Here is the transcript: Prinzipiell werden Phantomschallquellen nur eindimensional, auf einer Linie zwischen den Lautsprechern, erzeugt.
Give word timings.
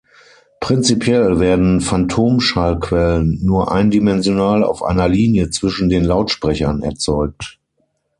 Prinzipiell 0.59 1.39
werden 1.39 1.79
Phantomschallquellen 1.79 3.37
nur 3.45 3.71
eindimensional, 3.71 4.63
auf 4.63 4.81
einer 4.81 5.07
Linie 5.07 5.51
zwischen 5.51 5.89
den 5.89 6.03
Lautsprechern, 6.03 6.81
erzeugt. 6.81 7.59